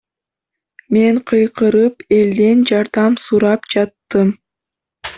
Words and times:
Мен 0.97 1.15
кыйкырып, 1.29 1.95
элден 2.17 2.67
жардам 2.69 3.13
сурап 3.23 3.71
жаттым. 3.73 4.29